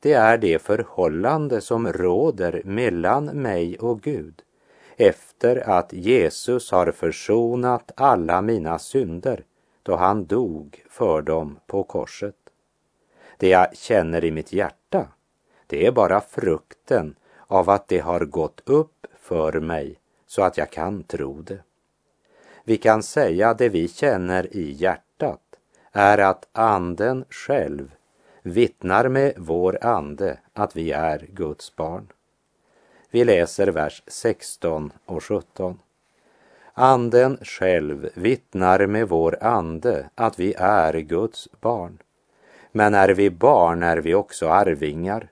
det 0.00 0.12
är 0.12 0.38
det 0.38 0.62
förhållande 0.62 1.60
som 1.60 1.92
råder 1.92 2.62
mellan 2.64 3.24
mig 3.24 3.78
och 3.78 4.00
Gud 4.00 4.42
efter 4.96 5.70
att 5.70 5.92
Jesus 5.92 6.70
har 6.70 6.92
försonat 6.92 7.92
alla 7.96 8.42
mina 8.42 8.78
synder 8.78 9.44
då 9.82 9.96
han 9.96 10.26
dog 10.26 10.84
för 10.88 11.22
dem 11.22 11.58
på 11.66 11.82
korset. 11.84 12.36
Det 13.36 13.48
jag 13.48 13.76
känner 13.76 14.24
i 14.24 14.30
mitt 14.30 14.52
hjärta, 14.52 15.08
det 15.66 15.86
är 15.86 15.92
bara 15.92 16.20
frukten 16.20 17.16
av 17.46 17.70
att 17.70 17.88
det 17.88 17.98
har 17.98 18.20
gått 18.20 18.60
upp 18.64 19.06
för 19.20 19.60
mig 19.60 19.98
så 20.26 20.42
att 20.42 20.58
jag 20.58 20.70
kan 20.70 21.02
tro 21.02 21.42
det. 21.42 21.58
Vi 22.68 22.76
kan 22.76 23.02
säga 23.02 23.54
det 23.54 23.68
vi 23.68 23.88
känner 23.88 24.56
i 24.56 24.72
hjärtat 24.72 25.40
är 25.92 26.18
att 26.18 26.48
anden 26.52 27.24
själv 27.30 27.90
vittnar 28.42 29.08
med 29.08 29.32
vår 29.36 29.78
ande 29.84 30.38
att 30.52 30.76
vi 30.76 30.92
är 30.92 31.26
Guds 31.32 31.76
barn. 31.76 32.06
Vi 33.10 33.24
läser 33.24 33.66
vers 33.66 34.02
16 34.06 34.92
och 35.04 35.24
17. 35.24 35.78
Anden 36.72 37.38
själv 37.42 38.08
vittnar 38.14 38.86
med 38.86 39.08
vår 39.08 39.38
ande 39.40 40.10
att 40.14 40.40
vi 40.40 40.54
är 40.58 40.94
Guds 40.94 41.48
barn. 41.60 41.98
Men 42.72 42.94
är 42.94 43.08
vi 43.08 43.30
barn 43.30 43.82
är 43.82 43.96
vi 43.96 44.14
också 44.14 44.48
arvingar, 44.48 45.28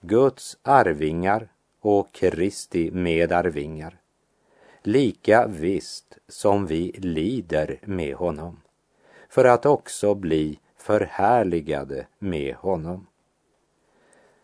Guds 0.00 0.58
arvingar 0.62 1.48
och 1.80 2.12
Kristi 2.12 2.90
medarvingar. 2.90 3.96
Lika 4.86 5.46
visst 5.46 6.18
som 6.28 6.66
vi 6.66 6.92
lider 6.92 7.78
med 7.84 8.14
honom, 8.14 8.60
för 9.28 9.44
att 9.44 9.66
också 9.66 10.14
bli 10.14 10.58
förhärligade 10.76 12.06
med 12.18 12.54
honom. 12.54 13.06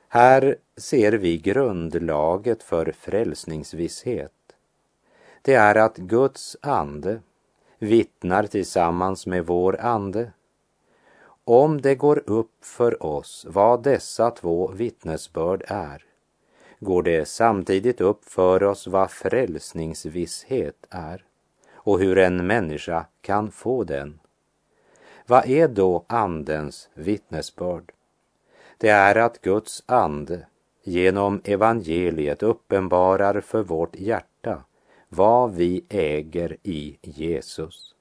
Här 0.09 0.57
ser 0.77 1.13
vi 1.13 1.39
grundlaget 1.39 2.63
för 2.63 2.93
frälsningsvisshet. 2.93 4.33
Det 5.43 5.55
är 5.55 5.75
att 5.75 5.97
Guds 5.97 6.57
ande 6.63 7.21
vittnar 7.79 8.47
tillsammans 8.47 9.27
med 9.27 9.47
vår 9.47 9.81
ande. 9.81 10.33
Om 11.45 11.81
det 11.81 11.95
går 11.95 12.23
upp 12.27 12.65
för 12.65 13.03
oss 13.03 13.47
vad 13.49 13.83
dessa 13.83 14.31
två 14.31 14.73
vittnesbörd 14.73 15.65
är, 15.69 16.05
går 16.83 17.03
det 17.03 17.29
samtidigt 17.29 18.01
upp 18.01 18.25
för 18.25 18.63
oss 18.63 18.87
vad 18.87 19.11
frälsningsvisshet 19.11 20.87
är 20.91 21.25
och 21.75 21.99
hur 21.99 22.19
en 22.19 22.47
människa 22.47 23.07
kan 23.21 23.51
få 23.51 23.85
den. 23.85 24.21
Vad 25.27 25.49
är 25.49 25.69
då 25.69 26.05
Andens 26.07 26.89
vittnesbörd? 26.95 27.93
Det 28.79 28.89
är 28.89 29.17
att 29.17 29.41
Guds 29.41 29.83
ande 29.87 30.47
genom 30.83 31.41
evangeliet 31.45 32.43
uppenbarar 32.43 33.41
för 33.41 33.63
vårt 33.63 33.97
hjärta 33.97 34.65
vad 35.09 35.55
vi 35.55 35.85
äger 35.89 36.57
i 36.63 36.99
Jesus. 37.03 37.95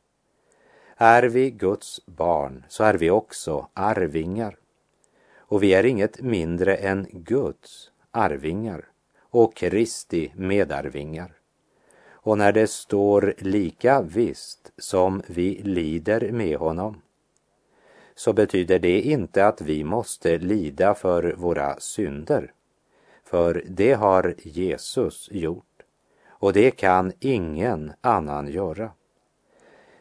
Är 0.98 1.24
vi 1.24 1.52
Guds 1.52 2.06
barn 2.06 2.66
så 2.68 2.84
är 2.84 2.94
vi 2.94 3.10
också 3.10 3.68
arvingar. 3.74 4.58
Och 5.38 5.64
vi 5.64 5.74
är 5.74 5.86
inget 5.86 6.22
mindre 6.22 6.76
än 6.76 7.08
Guds 7.12 7.91
arvingar 8.12 8.86
och 9.20 9.56
Kristi 9.56 10.32
medarvingar. 10.36 11.34
Och 12.12 12.38
när 12.38 12.52
det 12.52 12.68
står 12.68 13.34
lika 13.38 14.02
visst 14.02 14.72
som 14.78 15.22
vi 15.28 15.62
lider 15.64 16.32
med 16.32 16.58
honom 16.58 17.02
så 18.16 18.34
betyder 18.34 18.80
det 18.80 19.02
inte 19.02 19.48
att 19.48 19.62
vi 19.62 19.84
måste 19.84 20.38
lida 20.38 20.94
för 20.96 21.34
våra 21.38 21.80
synder. 21.80 22.54
För 23.24 23.64
det 23.68 23.94
har 23.94 24.36
Jesus 24.38 25.30
gjort 25.32 25.84
och 26.30 26.54
det 26.54 26.72
kan 26.72 27.12
ingen 27.20 27.94
annan 28.02 28.48
göra. 28.48 28.92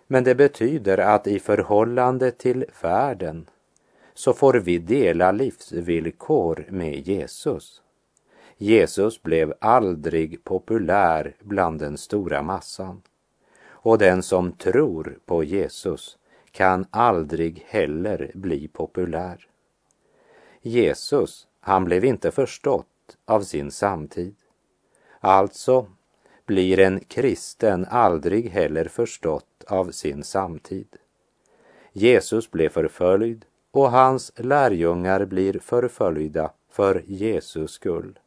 Men 0.07 0.25
det 0.25 0.35
betyder 0.35 0.99
att 0.99 1.27
i 1.27 1.39
förhållande 1.39 2.31
till 2.31 2.65
världen 2.83 3.47
så 4.15 4.33
får 4.33 4.55
vi 4.55 4.79
dela 4.79 5.33
livsvillkor 5.33 6.67
med 6.69 7.09
Jesus. 7.09 7.83
Jesus 8.63 9.23
blev 9.23 9.55
aldrig 9.61 10.45
populär 10.45 11.37
bland 11.41 11.79
den 11.79 11.99
stora 11.99 12.43
massan. 12.43 13.03
Och 13.69 13.99
den 13.99 14.23
som 14.23 14.53
tror 14.53 15.19
på 15.27 15.45
Jesus 15.45 16.19
kan 16.51 16.87
aldrig 16.91 17.65
heller 17.67 18.31
bli 18.35 18.69
populär. 18.69 19.47
Jesus, 20.63 21.47
han 21.61 21.85
blev 21.85 22.05
inte 22.05 22.31
förstått 22.31 23.17
av 23.25 23.41
sin 23.43 23.71
samtid. 23.71 24.37
Alltså 25.21 25.87
blir 26.47 26.79
en 26.79 27.01
kristen 27.01 27.87
aldrig 27.91 28.49
heller 28.51 28.85
förstått 28.85 29.65
av 29.67 29.91
sin 29.91 30.25
samtid. 30.25 30.97
Jesus 31.93 32.51
blev 32.51 32.69
förföljd 32.69 33.45
och 33.71 33.91
hans 33.91 34.33
lärjungar 34.37 35.25
blir 35.25 35.59
förföljda 35.59 36.53
för 36.71 37.03
Jesus 37.07 37.71
skull. 37.71 38.19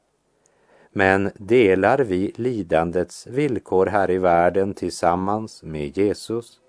Men 0.93 1.31
delar 1.37 1.99
vi 1.99 2.33
lidandets 2.35 3.27
villkor 3.27 3.85
här 3.85 4.11
i 4.11 4.17
världen 4.17 4.73
tillsammans 4.73 5.63
med 5.63 5.97
Jesus 5.97 6.59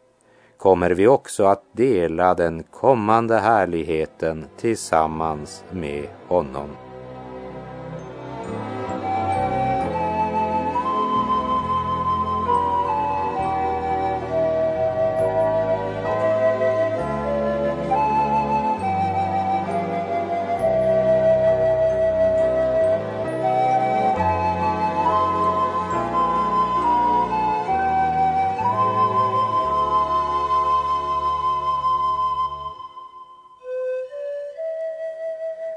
kommer 0.56 0.90
vi 0.90 1.06
också 1.06 1.44
att 1.44 1.62
dela 1.72 2.34
den 2.34 2.62
kommande 2.62 3.38
härligheten 3.38 4.44
tillsammans 4.56 5.64
med 5.70 6.08
honom. 6.28 6.68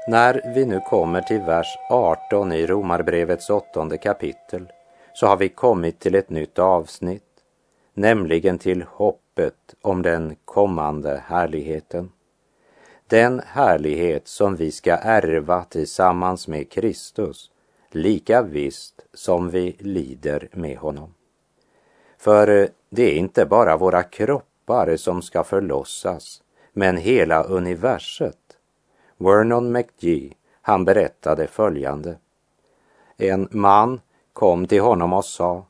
När 0.08 0.52
vi 0.54 0.66
nu 0.66 0.80
kommer 0.80 1.20
till 1.20 1.40
vers 1.40 1.78
18 1.90 2.52
i 2.52 2.66
Romarbrevets 2.66 3.50
åttonde 3.50 3.98
kapitel 3.98 4.72
så 5.14 5.26
har 5.26 5.36
vi 5.36 5.48
kommit 5.48 5.98
till 6.00 6.14
ett 6.14 6.30
nytt 6.30 6.58
avsnitt, 6.58 7.22
nämligen 7.94 8.58
till 8.58 8.82
hoppet 8.82 9.74
om 9.82 10.02
den 10.02 10.36
kommande 10.44 11.22
härligheten. 11.26 12.12
Den 13.06 13.42
härlighet 13.46 14.28
som 14.28 14.56
vi 14.56 14.72
ska 14.72 14.96
ärva 14.96 15.64
tillsammans 15.64 16.48
med 16.48 16.70
Kristus, 16.70 17.50
lika 17.90 18.42
visst 18.42 19.06
som 19.14 19.50
vi 19.50 19.76
lider 19.78 20.48
med 20.52 20.78
honom. 20.78 21.14
För 22.18 22.48
eh, 22.48 22.68
det 22.90 23.02
är 23.02 23.16
inte 23.16 23.46
bara 23.46 23.76
våra 23.76 24.02
kroppar 24.02 24.96
som 24.96 25.22
ska 25.22 25.44
förlossas, 25.44 26.42
men 26.72 26.96
hela 26.96 27.42
universet 27.42 28.47
Vernon 29.18 29.72
McGee, 29.72 30.32
han 30.62 30.84
berättade 30.84 31.46
följande. 31.46 32.18
En 33.16 33.48
man 33.50 34.00
kom 34.32 34.66
till 34.66 34.80
honom 34.80 35.12
och 35.12 35.24
sa, 35.24 35.64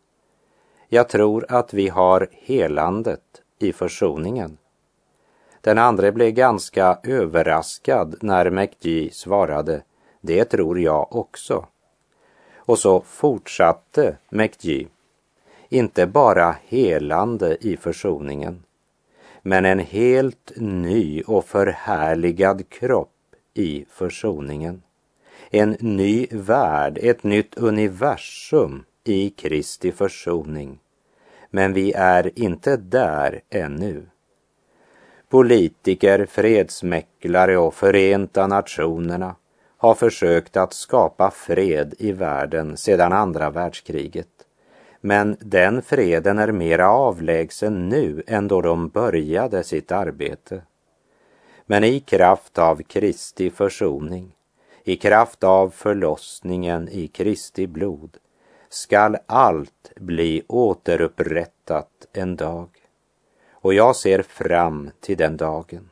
jag 0.89 1.09
tror 1.09 1.47
att 1.49 1.75
vi 1.75 1.89
har 1.89 2.29
helandet 2.33 3.43
i 3.59 3.73
försoningen. 3.73 4.59
Den 5.61 5.79
andre 5.79 6.13
blev 6.13 6.31
ganska 6.31 6.99
överraskad 7.03 8.17
när 8.21 8.51
McGee 8.51 9.11
svarade, 9.11 9.83
det 10.21 10.45
tror 10.45 10.81
jag 10.81 11.17
också. 11.17 11.67
Och 12.57 12.79
så 12.79 13.01
fortsatte 13.01 14.17
McGee, 14.29 14.89
inte 15.69 16.07
bara 16.07 16.57
helande 16.67 17.57
i 17.61 17.77
försoningen, 17.77 18.63
men 19.43 19.65
en 19.65 19.79
helt 19.79 20.53
ny 20.57 21.23
och 21.23 21.45
förhärligad 21.45 22.69
kropp 22.69 23.18
i 23.59 23.85
försoningen. 23.90 24.83
En 25.51 25.77
ny 25.81 26.27
värld, 26.31 26.99
ett 27.03 27.23
nytt 27.23 27.59
universum 27.59 28.85
i 29.05 29.31
Kristi 29.31 29.92
försoning. 29.92 30.79
Men 31.51 31.73
vi 31.73 31.92
är 31.92 32.38
inte 32.38 32.77
där 32.77 33.40
ännu. 33.51 34.07
Politiker, 35.29 36.27
fredsmäcklare 36.27 37.59
och 37.59 37.75
Förenta 37.75 38.47
Nationerna 38.47 39.37
har 39.77 39.94
försökt 39.94 40.57
att 40.57 40.73
skapa 40.73 41.31
fred 41.31 41.94
i 41.99 42.12
världen 42.12 42.77
sedan 42.77 43.12
andra 43.12 43.51
världskriget. 43.51 44.29
Men 45.01 45.37
den 45.40 45.83
freden 45.83 46.38
är 46.38 46.53
mera 46.53 46.90
avlägsen 46.90 47.88
nu 47.88 48.23
än 48.27 48.49
då 48.49 48.61
de 48.61 48.88
började 48.88 49.64
sitt 49.64 49.92
arbete. 49.92 50.62
Men 51.71 51.85
i 51.85 52.01
kraft 52.01 52.59
av 52.59 52.83
Kristi 52.83 53.51
försoning, 53.51 54.37
i 54.85 54.97
kraft 54.97 55.45
av 55.45 55.71
förlossningen 55.71 56.89
i 56.89 57.09
Kristi 57.09 57.67
blod, 57.67 58.17
skall 58.69 59.17
allt 59.27 59.93
bli 59.97 60.43
återupprättat 60.49 62.07
en 62.13 62.37
dag. 62.37 62.69
Och 63.51 63.75
jag 63.75 63.97
ser 63.97 64.23
fram 64.23 64.91
till 65.01 65.17
den 65.17 65.37
dagen. 65.37 65.91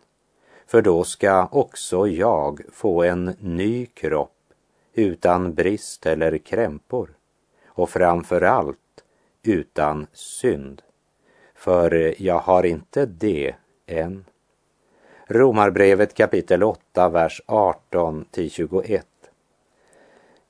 För 0.67 0.83
då 0.83 1.05
ska 1.05 1.47
också 1.47 2.07
jag 2.07 2.61
få 2.73 3.03
en 3.03 3.37
ny 3.41 3.87
kropp 3.87 4.53
utan 4.95 5.55
brist 5.55 6.07
eller 6.07 6.39
krämpor 6.39 7.11
och 7.67 7.91
framför 7.91 8.41
allt 8.41 9.05
utan 9.43 10.07
synd. 10.13 10.83
För 11.55 12.23
jag 12.23 12.39
har 12.39 12.67
inte 12.67 13.07
det 13.07 13.55
än. 13.87 14.25
Romarbrevet 15.29 16.15
kapitel 16.15 16.63
8, 16.63 17.09
vers 17.09 17.43
18 17.47 18.25
till 18.31 18.51
21. 18.51 19.07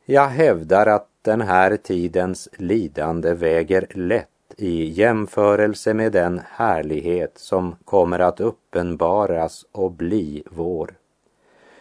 Jag 0.04 0.28
hävdar 0.28 0.86
att 0.86 1.08
den 1.22 1.40
här 1.40 1.76
tidens 1.76 2.48
lidande 2.56 3.34
väger 3.34 3.86
lätt 3.90 4.28
i 4.56 4.84
jämförelse 4.84 5.94
med 5.94 6.12
den 6.12 6.40
härlighet 6.50 7.38
som 7.38 7.76
kommer 7.84 8.18
att 8.18 8.40
uppenbaras 8.40 9.66
och 9.72 9.90
bli 9.90 10.42
vår. 10.50 10.94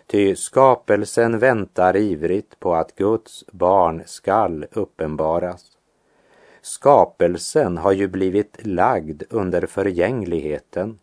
Ty 0.07 0.35
skapelsen 0.35 1.39
väntar 1.39 1.95
ivrigt 1.95 2.59
på 2.59 2.75
att 2.75 2.95
Guds 2.95 3.45
barn 3.51 4.03
skall 4.05 4.65
uppenbaras. 4.71 5.65
Skapelsen 6.61 7.77
har 7.77 7.91
ju 7.91 8.07
blivit 8.07 8.65
lagd 8.65 9.23
under 9.29 9.65
förgängligheten, 9.65 10.99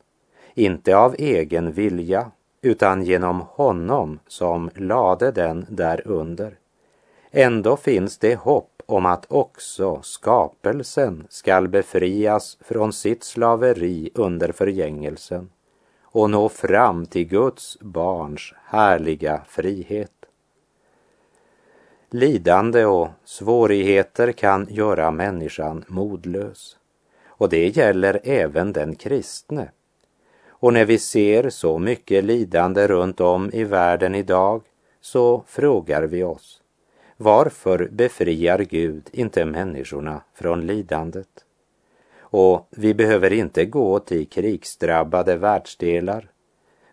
inte 0.54 0.96
av 0.96 1.14
egen 1.18 1.72
vilja, 1.72 2.30
utan 2.62 3.02
genom 3.02 3.40
honom 3.40 4.18
som 4.26 4.70
lade 4.74 5.30
den 5.30 5.66
därunder. 5.68 6.56
Ändå 7.30 7.76
finns 7.76 8.18
det 8.18 8.34
hopp 8.34 8.82
om 8.86 9.06
att 9.06 9.26
också 9.28 10.02
skapelsen 10.02 11.26
skall 11.28 11.68
befrias 11.68 12.58
från 12.60 12.92
sitt 12.92 13.24
slaveri 13.24 14.10
under 14.14 14.52
förgängelsen 14.52 15.50
och 16.02 16.30
nå 16.30 16.48
fram 16.48 17.06
till 17.06 17.28
Guds 17.28 17.78
barns 17.80 18.54
härliga 18.64 19.42
frihet. 19.48 20.12
Lidande 22.10 22.84
och 22.84 23.08
svårigheter 23.24 24.32
kan 24.32 24.66
göra 24.70 25.10
människan 25.10 25.84
modlös. 25.88 26.76
Och 27.26 27.48
det 27.48 27.76
gäller 27.76 28.20
även 28.24 28.72
den 28.72 28.94
kristne. 28.94 29.70
Och 30.62 30.72
när 30.72 30.84
vi 30.84 30.98
ser 30.98 31.50
så 31.50 31.78
mycket 31.78 32.24
lidande 32.24 32.86
runt 32.86 33.20
om 33.20 33.50
i 33.52 33.64
världen 33.64 34.14
idag 34.14 34.62
så 35.00 35.44
frågar 35.46 36.02
vi 36.02 36.22
oss, 36.22 36.62
varför 37.16 37.88
befriar 37.92 38.58
Gud 38.58 39.08
inte 39.12 39.44
människorna 39.44 40.22
från 40.34 40.66
lidandet? 40.66 41.28
Och 42.18 42.68
vi 42.70 42.94
behöver 42.94 43.32
inte 43.32 43.64
gå 43.64 43.98
till 43.98 44.28
krigsdrabbade 44.28 45.36
världsdelar, 45.36 46.30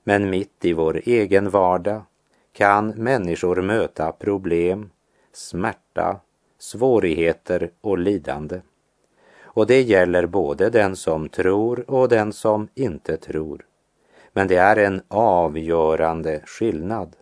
men 0.03 0.29
mitt 0.29 0.65
i 0.65 0.73
vår 0.73 1.01
egen 1.05 1.49
vardag 1.49 2.01
kan 2.53 2.87
människor 2.89 3.61
möta 3.61 4.11
problem 4.11 4.89
smärta, 5.33 6.19
svårigheter 6.59 7.71
och 7.81 7.97
lidande. 7.97 8.61
Och 9.59 9.67
det 9.67 9.81
gäller 9.81 10.25
både 10.25 10.69
den 10.69 10.95
som 10.95 11.29
tror 11.29 11.91
och 11.91 12.09
den 12.09 12.33
som 12.33 12.67
inte 12.75 13.17
tror. 13.17 13.65
Men 14.33 14.47
det 14.47 14.55
är 14.55 14.75
en 14.75 15.01
avgörande 15.07 16.41
skillnad. 16.45 17.15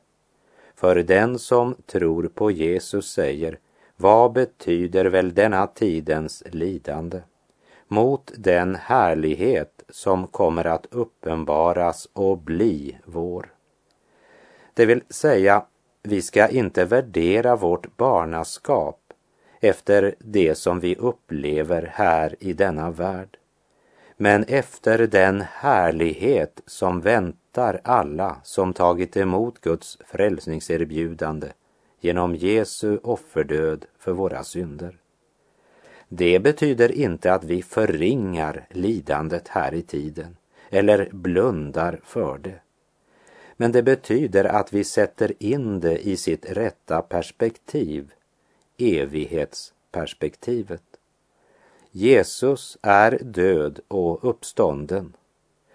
För 0.75 0.95
den 0.95 1.39
som 1.39 1.75
tror 1.85 2.27
på 2.27 2.51
Jesus 2.51 3.11
säger, 3.11 3.59
vad 3.95 4.33
betyder 4.33 5.05
väl 5.05 5.33
denna 5.33 5.67
tidens 5.67 6.43
lidande? 6.51 7.21
Mot 7.87 8.31
den 8.37 8.75
härlighet 8.75 9.83
som 9.89 10.27
kommer 10.27 10.65
att 10.67 10.85
uppenbaras 10.91 12.09
och 12.13 12.37
bli 12.37 12.97
vår. 13.05 13.53
Det 14.73 14.85
vill 14.85 15.03
säga, 15.09 15.65
vi 16.03 16.21
ska 16.21 16.47
inte 16.47 16.85
värdera 16.85 17.55
vårt 17.55 17.97
barnaskap 17.97 19.06
efter 19.59 20.15
det 20.19 20.55
som 20.55 20.79
vi 20.79 20.95
upplever 20.95 21.91
här 21.93 22.35
i 22.39 22.53
denna 22.53 22.91
värld, 22.91 23.37
men 24.17 24.43
efter 24.43 25.07
den 25.07 25.41
härlighet 25.41 26.61
som 26.65 27.01
väntar 27.01 27.81
alla 27.83 28.37
som 28.43 28.73
tagit 28.73 29.17
emot 29.17 29.61
Guds 29.61 29.97
frälsningserbjudande 30.05 31.47
genom 31.99 32.35
Jesu 32.35 32.97
offerdöd 33.03 33.85
för 33.99 34.11
våra 34.11 34.43
synder. 34.43 34.97
Det 36.09 36.39
betyder 36.39 36.91
inte 36.91 37.33
att 37.33 37.43
vi 37.43 37.63
förringar 37.63 38.67
lidandet 38.69 39.47
här 39.47 39.73
i 39.73 39.81
tiden 39.81 40.37
eller 40.69 41.09
blundar 41.11 41.99
för 42.03 42.37
det. 42.37 42.59
Men 43.57 43.71
det 43.71 43.83
betyder 43.83 44.43
att 44.45 44.73
vi 44.73 44.83
sätter 44.83 45.33
in 45.43 45.79
det 45.79 46.07
i 46.07 46.17
sitt 46.17 46.51
rätta 46.51 47.01
perspektiv, 47.01 48.11
evighetsperspektivet. 48.77 50.83
Jesus 51.91 52.77
är 52.81 53.19
död 53.23 53.79
och 53.87 54.29
uppstånden. 54.29 55.13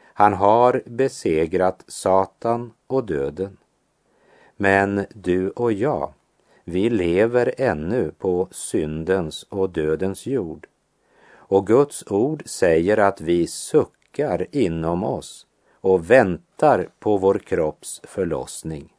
Han 0.02 0.32
har 0.32 0.82
besegrat 0.86 1.84
Satan 1.86 2.72
och 2.86 3.04
döden. 3.04 3.56
Men 4.56 5.06
du 5.14 5.50
och 5.50 5.72
jag, 5.72 6.12
vi 6.64 6.90
lever 6.90 7.54
ännu 7.58 8.12
på 8.18 8.48
syndens 8.50 9.42
och 9.42 9.70
dödens 9.70 10.26
jord. 10.26 10.66
Och 11.32 11.66
Guds 11.66 12.04
ord 12.06 12.42
säger 12.46 12.96
att 12.96 13.20
vi 13.20 13.46
suckar 13.46 14.46
inom 14.50 15.04
oss 15.04 15.46
och 15.80 16.10
väntar 16.10 16.88
på 16.98 17.16
vår 17.16 17.38
kropps 17.38 18.00
förlossning. 18.04 18.92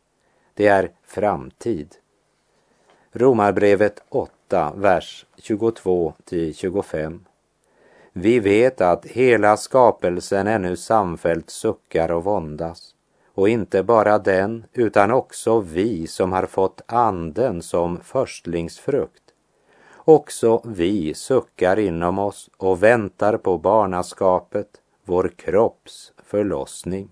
Det 0.54 0.68
är 0.68 0.92
framtid. 1.04 1.96
Romarbrevet 3.15 4.04
8, 4.10 4.73
vers 4.76 5.26
22 5.38 6.13
till 6.23 6.56
25. 6.56 7.26
Vi 8.13 8.39
vet 8.39 8.82
att 8.82 9.06
hela 9.06 9.58
skapelsen 9.58 10.47
ännu 10.47 10.76
samfällt 10.76 11.49
suckar 11.49 12.12
och 12.12 12.23
våndas. 12.23 12.95
Och 13.34 13.49
inte 13.49 13.84
bara 13.84 14.19
den, 14.19 14.65
utan 14.73 15.12
också 15.12 15.60
vi 15.60 16.08
som 16.08 16.32
har 16.32 16.45
fått 16.45 16.82
anden 16.86 17.62
som 17.62 17.99
förstlingsfrukt. 17.99 19.23
Också 19.95 20.62
vi 20.65 21.13
suckar 21.13 21.80
inom 21.80 22.19
oss 22.19 22.49
och 22.58 22.84
väntar 22.84 23.38
på 23.38 23.58
barnaskapet, 23.58 24.67
vår 25.06 25.32
kropps 25.36 26.12
förlossning. 26.23 27.10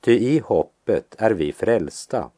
Ty 0.00 0.12
i 0.12 0.38
hoppet 0.38 1.14
är 1.18 1.30
vi 1.30 1.52
frälsta. 1.52 2.30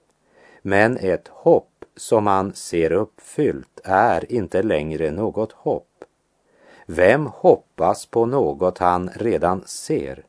Men 0.62 0.96
ett 0.96 1.28
hopp 1.28 1.73
som 1.96 2.24
man 2.24 2.54
ser 2.54 2.92
uppfyllt 2.92 3.80
är 3.84 4.32
inte 4.32 4.62
längre 4.62 5.10
något 5.10 5.52
hopp. 5.52 6.04
Vem 6.86 7.26
hoppas 7.26 8.06
på 8.06 8.26
något 8.26 8.78
han 8.78 9.10
redan 9.14 9.62
ser? 9.66 10.24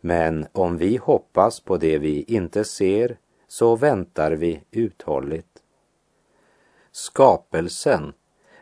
Men 0.00 0.46
om 0.52 0.78
vi 0.78 0.96
hoppas 0.96 1.60
på 1.60 1.76
det 1.76 1.98
vi 1.98 2.22
inte 2.22 2.64
ser 2.64 3.16
så 3.48 3.76
väntar 3.76 4.32
vi 4.32 4.62
uthålligt. 4.70 5.62
Skapelsen 6.92 8.12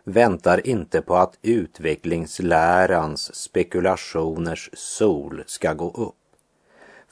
väntar 0.05 0.67
inte 0.67 1.03
på 1.03 1.17
att 1.17 1.39
utvecklingslärans 1.43 3.35
spekulationers 3.35 4.71
sol 4.73 5.43
ska 5.47 5.73
gå 5.73 5.91
upp 5.91 6.15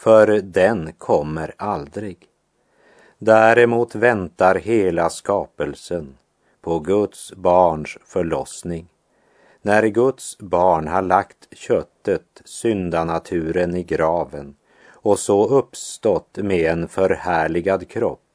för 0.02 0.26
den 0.26 0.92
kommer 0.92 1.54
aldrig. 1.56 2.31
Däremot 3.24 3.94
väntar 3.94 4.54
hela 4.54 5.10
skapelsen 5.10 6.16
på 6.60 6.78
Guds 6.78 7.32
barns 7.32 7.98
förlossning, 8.04 8.88
När 9.62 9.86
Guds 9.86 10.38
barn 10.38 10.88
har 10.88 11.02
lagt 11.02 11.48
köttet, 11.50 12.42
syndanaturen, 12.44 13.76
i 13.76 13.82
graven 13.82 14.56
och 14.88 15.18
så 15.18 15.46
uppstått 15.46 16.36
med 16.36 16.70
en 16.72 16.88
förhärligad 16.88 17.88
kropp, 17.88 18.26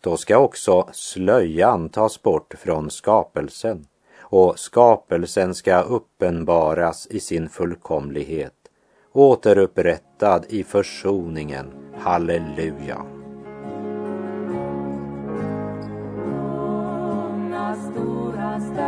då 0.00 0.16
ska 0.16 0.38
också 0.38 0.88
slöjan 0.92 1.88
tas 1.88 2.22
bort 2.22 2.54
från 2.58 2.90
skapelsen 2.90 3.86
och 4.18 4.58
skapelsen 4.58 5.54
ska 5.54 5.80
uppenbaras 5.80 7.06
i 7.10 7.20
sin 7.20 7.48
fullkomlighet, 7.48 8.54
återupprättad 9.12 10.44
i 10.48 10.64
försoningen. 10.64 11.66
Halleluja. 11.98 13.13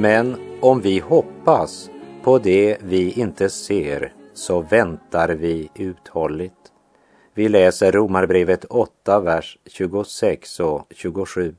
Men 0.00 0.36
om 0.60 0.80
vi 0.80 0.98
hoppas 0.98 1.90
på 2.22 2.38
det 2.38 2.76
vi 2.82 3.12
inte 3.12 3.48
ser 3.48 4.12
så 4.34 4.60
väntar 4.60 5.28
vi 5.28 5.70
uthålligt. 5.74 6.72
Vi 7.34 7.48
läser 7.48 7.92
Romarbrevet 7.92 8.64
8, 8.64 9.20
vers 9.20 9.58
26 9.66 10.60
och 10.60 10.86
27. 10.90 11.54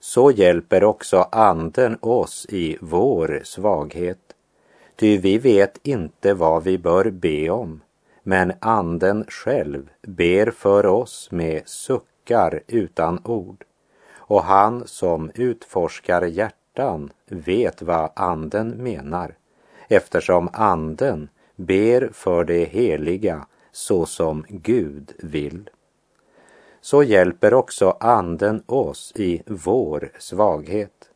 Så 0.00 0.30
hjälper 0.30 0.84
också 0.84 1.28
Anden 1.32 1.98
oss 2.00 2.46
i 2.48 2.76
vår 2.80 3.40
svaghet. 3.44 4.34
Ty 4.96 5.18
vi 5.18 5.38
vet 5.38 5.78
inte 5.82 6.34
vad 6.34 6.64
vi 6.64 6.78
bör 6.78 7.10
be 7.10 7.50
om, 7.50 7.80
men 8.22 8.52
Anden 8.60 9.24
själv 9.28 9.88
ber 10.06 10.50
för 10.50 10.86
oss 10.86 11.28
med 11.30 11.62
suckar 11.68 12.62
utan 12.66 13.20
ord. 13.24 13.64
Och 14.14 14.42
han 14.42 14.86
som 14.86 15.30
utforskar 15.34 16.22
hjärtan 16.76 17.10
vet 17.26 17.82
vad 17.82 18.10
Anden 18.16 18.68
menar, 18.82 19.34
eftersom 19.88 20.48
Anden 20.52 21.28
ber 21.56 22.10
för 22.12 22.44
det 22.44 22.64
heliga 22.64 23.46
så 23.72 24.06
som 24.06 24.44
Gud 24.48 25.12
vill. 25.18 25.70
Så 26.80 27.02
hjälper 27.02 27.54
också 27.54 27.96
Anden 28.00 28.62
oss 28.66 29.12
i 29.16 29.42
vår 29.46 30.12
svaghet. 30.18 31.10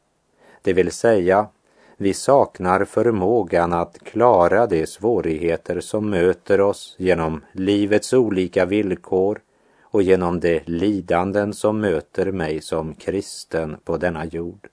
Det 0.63 0.73
vill 0.73 0.93
säga, 0.93 1.49
vi 1.97 2.15
saknar 2.15 2.85
förmågan 2.85 3.73
att 3.73 3.99
klara 4.05 4.67
de 4.67 4.87
svårigheter 4.87 5.81
som 5.81 6.11
möter 6.11 6.61
oss 6.61 6.97
genom 6.99 7.45
livets 7.53 8.13
olika 8.13 8.67
villkor 8.67 9.41
och 9.83 10.03
genom 10.03 10.41
de 10.41 10.61
lidanden 10.67 11.53
som 11.53 11.81
möter 11.81 12.33
mig 12.33 12.61
som 12.61 12.95
kristen 12.95 13.77
på 13.85 13.97
denna 13.97 14.25
jord. 14.25 14.69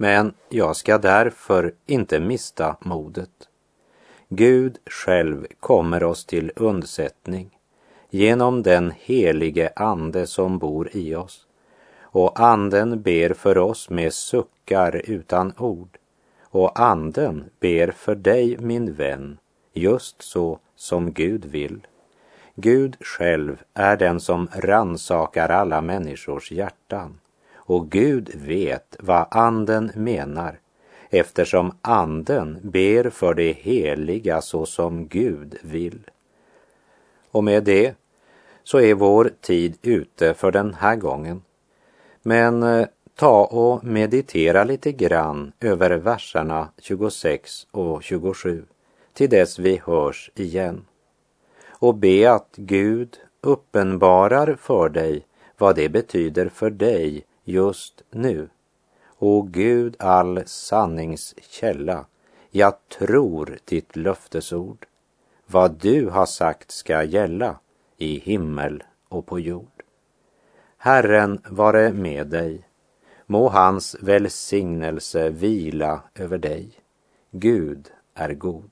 Men 0.00 0.32
jag 0.48 0.76
ska 0.76 0.98
därför 0.98 1.74
inte 1.86 2.20
mista 2.20 2.76
modet. 2.80 3.48
Gud 4.28 4.78
själv 4.86 5.46
kommer 5.60 6.04
oss 6.04 6.24
till 6.24 6.52
undsättning 6.56 7.50
genom 8.10 8.62
den 8.62 8.92
helige 8.96 9.72
Ande 9.76 10.26
som 10.26 10.58
bor 10.58 10.88
i 10.92 11.14
oss. 11.14 11.46
Och 12.00 12.40
Anden 12.40 13.02
ber 13.02 13.34
för 13.34 13.58
oss 13.58 13.90
med 13.90 14.12
suckar 14.14 15.02
utan 15.04 15.52
ord. 15.58 15.98
Och 16.42 16.80
Anden 16.80 17.44
ber 17.60 17.90
för 17.90 18.14
dig, 18.14 18.56
min 18.58 18.94
vän, 18.94 19.38
just 19.72 20.22
så 20.22 20.58
som 20.76 21.12
Gud 21.12 21.44
vill. 21.44 21.86
Gud 22.54 22.96
själv 23.00 23.62
är 23.74 23.96
den 23.96 24.20
som 24.20 24.48
ransakar 24.52 25.48
alla 25.48 25.80
människors 25.80 26.52
hjärtan. 26.52 27.18
Och 27.68 27.90
Gud 27.90 28.30
vet 28.34 28.96
vad 28.98 29.26
Anden 29.30 29.90
menar 29.94 30.60
eftersom 31.10 31.72
Anden 31.82 32.58
ber 32.62 33.10
för 33.10 33.34
det 33.34 33.52
heliga 33.52 34.40
så 34.40 34.66
som 34.66 35.08
Gud 35.08 35.56
vill. 35.62 36.00
Och 37.30 37.44
med 37.44 37.64
det 37.64 37.94
så 38.64 38.80
är 38.80 38.94
vår 38.94 39.30
tid 39.40 39.78
ute 39.82 40.34
för 40.34 40.50
den 40.50 40.74
här 40.74 40.96
gången. 40.96 41.42
Men 42.22 42.62
eh, 42.62 42.86
ta 43.14 43.44
och 43.44 43.84
meditera 43.84 44.64
lite 44.64 44.92
grann 44.92 45.52
över 45.60 45.90
verserna 45.90 46.68
26 46.78 47.66
och 47.70 48.02
27 48.02 48.64
till 49.12 49.30
dess 49.30 49.58
vi 49.58 49.80
hörs 49.84 50.30
igen. 50.34 50.84
Och 51.68 51.94
be 51.94 52.32
att 52.32 52.52
Gud 52.56 53.16
uppenbarar 53.40 54.54
för 54.60 54.88
dig 54.88 55.26
vad 55.58 55.76
det 55.76 55.88
betyder 55.88 56.48
för 56.48 56.70
dig 56.70 57.24
just 57.48 58.02
nu. 58.10 58.48
O 59.18 59.42
Gud, 59.42 59.96
all 59.98 60.42
sanningskälla, 60.46 62.06
jag 62.50 62.74
tror 62.88 63.58
ditt 63.64 63.96
löftesord. 63.96 64.86
Vad 65.46 65.72
du 65.72 66.08
har 66.08 66.26
sagt 66.26 66.70
ska 66.70 67.02
gälla 67.02 67.58
i 67.96 68.18
himmel 68.18 68.82
och 69.08 69.26
på 69.26 69.40
jord. 69.40 69.82
Herren 70.76 71.40
vare 71.48 71.92
med 71.92 72.26
dig. 72.26 72.68
Må 73.26 73.48
hans 73.48 73.96
välsignelse 74.00 75.30
vila 75.30 76.02
över 76.14 76.38
dig. 76.38 76.70
Gud 77.30 77.90
är 78.14 78.34
god. 78.34 78.70